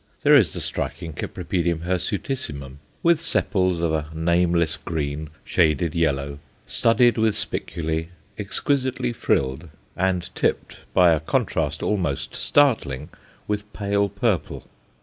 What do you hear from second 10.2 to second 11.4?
tipped, by a